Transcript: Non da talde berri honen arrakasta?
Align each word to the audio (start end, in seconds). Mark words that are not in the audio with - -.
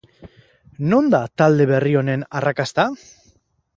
Non 0.93 1.09
da 1.13 1.21
talde 1.41 1.69
berri 1.73 1.93
honen 2.01 2.27
arrakasta? 2.41 2.87